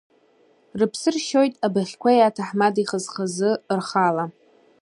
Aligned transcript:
Рыԥсы 0.79 1.09
ршьоит 1.15 1.53
абыӷьқәеи 1.65 2.25
аҭаҳмадеи 2.27 2.85
хаз-хазы 2.89 3.51
рхала… 3.77 4.25